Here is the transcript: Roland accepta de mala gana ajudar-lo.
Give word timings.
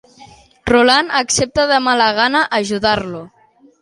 Roland 0.69 1.13
accepta 1.19 1.65
de 1.73 1.79
mala 1.89 2.07
gana 2.21 2.43
ajudar-lo. 2.59 3.21